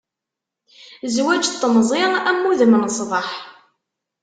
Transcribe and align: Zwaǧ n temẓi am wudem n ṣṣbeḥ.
Zwaǧ 1.15 1.43
n 1.49 1.55
temẓi 1.61 2.01
am 2.29 2.39
wudem 2.45 2.73
n 2.81 2.85
ṣṣbeḥ. 2.93 3.29